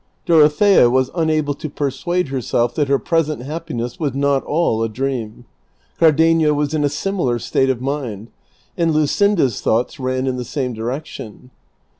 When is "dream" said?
4.89-5.45